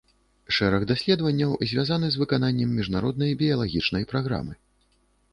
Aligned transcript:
Шэраг 0.55 0.83
даследаванняў 0.91 1.51
звязаны 1.71 2.09
з 2.15 2.21
выкананнем 2.21 2.69
міжнароднай 2.77 3.35
біялагічнай 3.43 4.07
праграмы. 4.15 4.57